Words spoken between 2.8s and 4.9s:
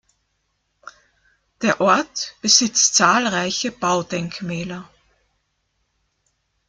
zahlreiche Baudenkmäler.